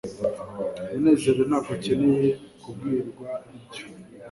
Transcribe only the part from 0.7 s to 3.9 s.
munezero ntabwo akeneye kubwirwa ibyo